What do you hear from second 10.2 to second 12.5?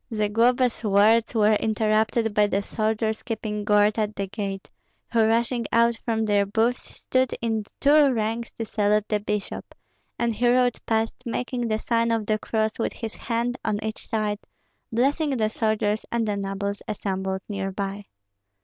he rode past, making the sign of the